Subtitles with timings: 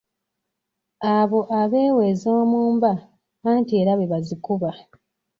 [1.15, 2.91] Abo abeewa ez’omu mba
[3.49, 4.69] anti era be bazikuba.